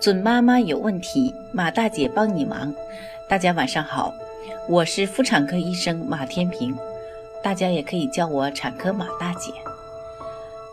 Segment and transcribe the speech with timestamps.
[0.00, 2.74] 准妈妈有问题，马大姐帮你忙。
[3.28, 4.14] 大家晚上好，
[4.66, 6.74] 我是妇产科医生马天平，
[7.42, 9.52] 大家也可以叫我产科马大姐。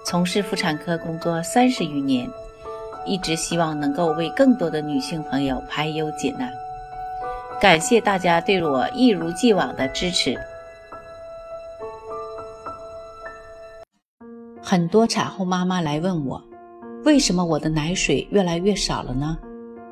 [0.05, 2.26] 从事妇产科工作三十余年，
[3.05, 6.50] 一直希望能够为更多的女性朋友排忧解难。
[7.59, 10.39] 感谢大家对我一如既往的支持。
[14.64, 16.41] 很多产后妈妈来问我。
[17.08, 19.38] 为什么我的奶水越来越少了呢？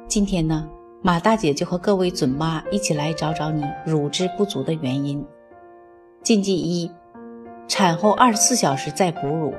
[0.05, 0.67] 今天呢，
[1.01, 5.25] 马大姐就和各位准妈一起来找找你乳汁不足的原因。
[6.21, 6.91] 禁忌一：
[7.69, 9.53] 产后二十四小时再哺乳，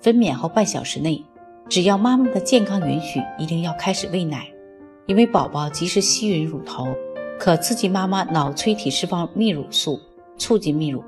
[0.00, 1.22] 分娩后半小时内，
[1.68, 4.46] 只要妈妈的健康允许，一定要开始喂奶，
[5.04, 6.88] 因为宝宝及时吸吮乳头，
[7.38, 10.00] 可刺激妈妈脑垂体释放泌乳素，
[10.38, 11.04] 促进泌乳，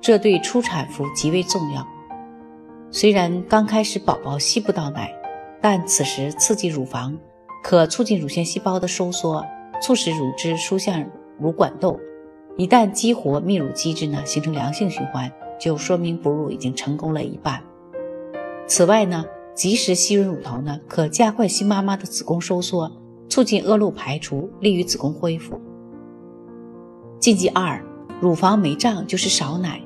[0.00, 1.84] 这对初产妇极为重要。
[2.92, 5.12] 虽然刚开始宝宝吸不到奶，
[5.64, 7.16] 但此时刺激乳房，
[7.62, 9.42] 可促进乳腺细胞的收缩，
[9.80, 11.02] 促使乳汁输向
[11.40, 11.98] 乳管窦。
[12.58, 17.62] 一旦激活泌乳机制呢，形成良性循环，就说明哺乳已经成功了一半。
[18.66, 19.24] 此外呢，
[19.54, 22.92] 及时吸吮乳头呢，可加快新妈妈的子宫收缩，
[23.30, 25.58] 促进恶露排出，利于子宫恢复。
[27.18, 27.82] 禁忌二：
[28.20, 29.80] 乳房没胀就是少奶。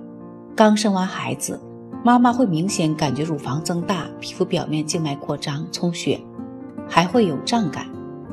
[0.57, 1.61] 刚生完孩子。
[2.05, 6.21] 妈妈会明显感觉乳房增大，皮肤表面静脉扩张、充血，
[6.89, 7.87] 还会有胀感，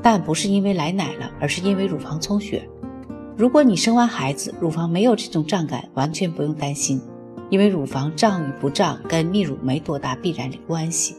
[0.03, 2.69] 但不是因为来奶了，而是因为乳房充血。
[3.35, 7.01] 如果你生完孩子，乳房没有这种胀感，完全不用担心，
[7.49, 11.15] 因为乳房胀与不胀跟泌乳没多大必然的关系。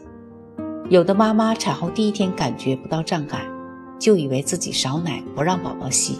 [0.89, 3.41] 有的妈妈产后第一天感觉不到胀感，
[3.99, 6.17] 就以为自己少奶不让宝宝吸，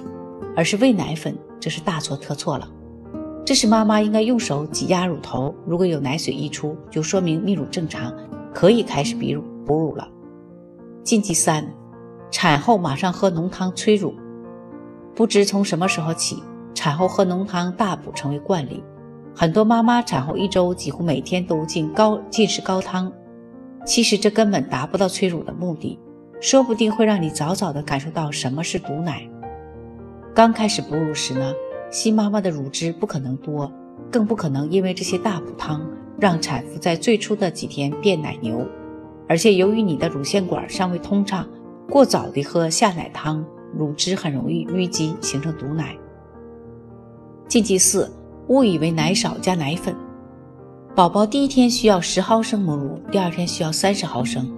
[0.58, 2.70] 而是喂奶粉，这是大错特错了。
[3.48, 8.14] 这时，妈妈应该用手挤压乳头，如果有奶水溢出，就说明泌乳正常，
[8.54, 10.06] 可以开始哺乳哺乳了。
[11.02, 11.66] 禁忌三：
[12.30, 14.14] 产后马上喝浓汤催乳。
[15.16, 18.84] 不知从什么时候起，产后喝浓汤大补成为惯例，
[19.34, 23.10] 很多妈妈产后一周几乎每天都进高进食高汤。
[23.86, 25.98] 其实这根本达不到催乳的目的，
[26.42, 29.26] 说不定会让你早早的感受到什么是堵奶。
[30.36, 31.54] 刚开始哺乳时呢？
[31.90, 33.72] 新妈妈的乳汁不可能多，
[34.12, 35.82] 更不可能因为这些大补汤
[36.20, 38.66] 让产妇在最初的几天变奶牛。
[39.28, 41.48] 而且由于你的乳腺管尚未通畅，
[41.90, 43.46] 过早的喝下奶汤，
[43.78, 45.96] 乳汁很容易淤积形成堵奶。
[47.48, 48.12] 禁忌四：
[48.48, 49.96] 误以为奶少加奶粉。
[50.96, 54.52] 宝宝第一天需要十毫升母乳，第二天需要三十毫升，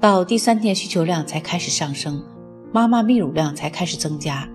[0.00, 2.22] 到第三天需求量才开始上升，
[2.72, 4.46] 妈妈泌乳量才开始增加。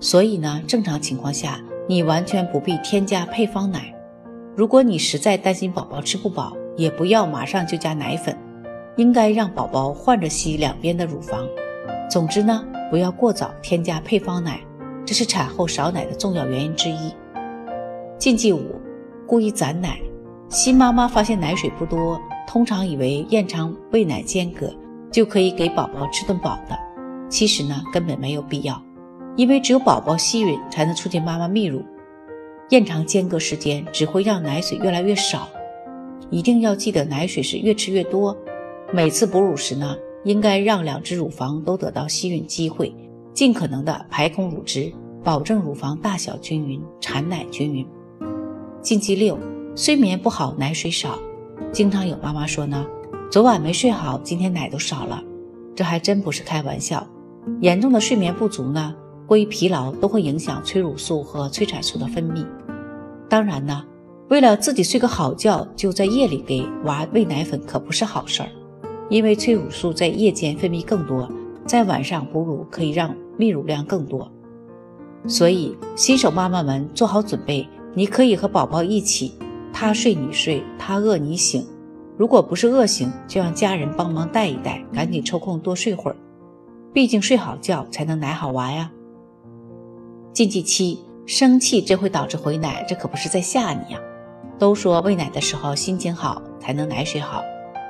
[0.00, 1.58] 所以呢，正常情况下。
[1.88, 3.94] 你完全不必添加配方奶。
[4.54, 8.36] 如果你实在担心宝宝吃不饱，也不要马上就加奶粉，
[8.96, 11.46] 应该让宝宝换着吸两边的乳房。
[12.10, 14.60] 总之呢，不要过早添加配方奶，
[15.06, 17.12] 这是产后少奶的重要原因之一。
[18.18, 18.76] 禁忌五：
[19.26, 19.98] 故意攒奶。
[20.50, 24.70] 新妈妈发现奶水不多，通常以为延长喂奶间隔
[25.10, 26.76] 就可以给宝宝吃顿饱的，
[27.30, 28.82] 其实呢，根本没有必要。
[29.38, 31.80] 因为只有宝宝吸吮才能促进妈妈泌乳，
[32.70, 35.48] 延长间隔时间只会让奶水越来越少。
[36.28, 38.36] 一定要记得奶水是越吃越多。
[38.92, 42.92] 每次哺乳时呢，应该让两只乳房都得到吸吮机会，
[43.32, 47.86] 尽可能的排空乳汁，保证乳房大小均匀，产奶均匀。
[48.82, 49.38] 禁忌六：
[49.76, 51.16] 睡眠不好，奶水少。
[51.70, 52.84] 经常有妈妈说呢，
[53.30, 55.22] 昨晚没睡好，今天奶都少了。
[55.76, 57.06] 这还真不是开玩笑。
[57.60, 58.92] 严重的睡眠不足呢。
[59.28, 62.46] 过于疲劳都会影响催乳素和催产素的分泌。
[63.28, 63.84] 当然呢，
[64.30, 68.48] 为了自己睡个好觉，就在夜里给娃喂奶粉可不是好事儿。
[69.10, 71.30] 因为催乳素在夜间分泌更多，
[71.66, 74.30] 在晚上哺乳可以让泌乳量更多。
[75.26, 79.34] 所以新手妈妈们做好准备，你可以和宝宝一起，
[79.74, 81.66] 他睡你睡，他饿你醒。
[82.16, 86.16] 如果不是饿醒，就让家人帮忙带一带，赶紧抽空多睡会儿。
[86.94, 88.90] 毕竟睡好觉才能奶好娃呀。
[90.38, 93.98] 禁忌七，生气这会导致回奶，这可不是在吓你呀。
[94.56, 97.42] 都说喂奶的时候心情好才能奶水好，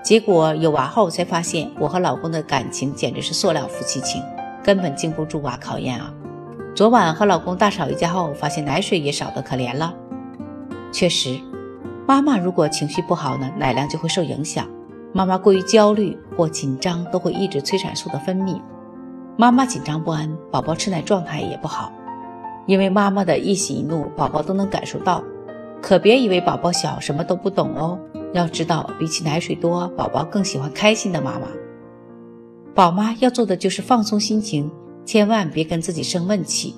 [0.02, 4.22] 结果有娃后才发现，我和老公的感情简直是塑料夫妻情，
[4.64, 6.10] 根本经不住娃考验啊。
[6.74, 9.92] 昨晚和老公大吵一架后，发现奶水也少得可怜了。
[10.90, 11.38] 确实，
[12.06, 14.66] 妈妈如果情绪不好呢，奶量就会受影响。
[15.12, 18.58] 妈妈过于焦虑或紧张都会抑制催产素的分泌，
[19.36, 21.92] 妈妈紧张不安，宝宝吃奶状态也不好。
[22.68, 25.24] 因为妈妈的一喜一怒，宝宝都能感受到，
[25.80, 27.98] 可别以为宝宝小什么都不懂哦。
[28.34, 31.48] 要知道，比起奶水多，宝宝更喜欢开心的妈妈。
[32.74, 34.70] 宝妈要做的就是放松心情，
[35.06, 36.74] 千万别跟自己生闷气。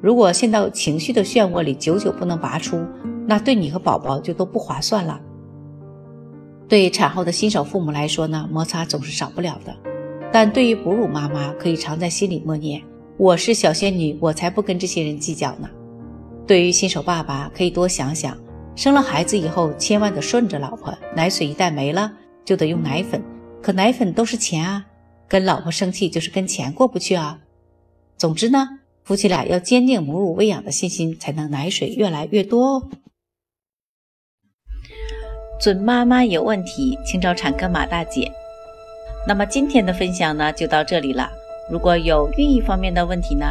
[0.00, 2.80] 如果陷到情绪的漩涡里，久久不能拔出，
[3.26, 5.20] 那对你和宝宝就都不划算了。
[6.68, 9.74] 对产后的新手父母来说呢，摩擦总是少不了的。
[10.32, 12.80] 但对于哺乳妈妈，可以常在心里默念
[13.16, 15.68] ：“我是小仙女，我才不跟这些人计较呢。”
[16.46, 18.36] 对于新手爸爸，可以多想想，
[18.74, 20.92] 生了孩子以后，千万得顺着老婆。
[21.14, 22.12] 奶水一旦没了，
[22.44, 23.22] 就得用奶粉，
[23.62, 24.84] 可奶粉都是钱啊。
[25.28, 27.38] 跟老婆生气就是跟钱过不去啊。
[28.18, 32.88] 总之呢，夫妻俩要坚定母乳喂养的信心，才能奶水越来越多哦。
[35.60, 38.30] 准妈妈有问题，请找产科马大姐。
[39.28, 41.30] 那么今天的分享呢，就到这里了。
[41.72, 43.46] 如果有孕育方面的问题呢，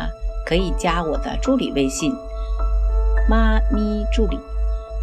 [0.45, 2.13] 可以加我的助理微信
[3.27, 4.39] “妈咪助理”，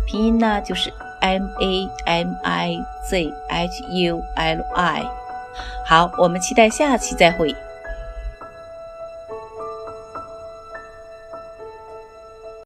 [0.06, 2.78] 拼音呢就是 M A M I
[3.10, 5.04] Z H U L I。
[5.84, 7.52] 好，我们期待下期再会。